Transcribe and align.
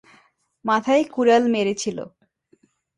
মাথায় 0.65 1.03
কুড়াল 1.13 1.43
মেরেছিল। 1.53 1.97